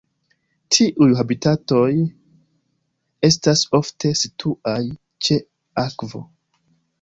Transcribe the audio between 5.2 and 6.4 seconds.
ĉe akvo.